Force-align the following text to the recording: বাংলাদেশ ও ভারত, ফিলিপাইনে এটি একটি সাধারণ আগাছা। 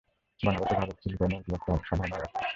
বাংলাদেশ 0.39 0.69
ও 0.71 0.75
ভারত, 0.75 0.97
ফিলিপাইনে 1.01 1.35
এটি 1.35 1.51
একটি 1.53 1.71
সাধারণ 1.89 2.11
আগাছা। 2.13 2.39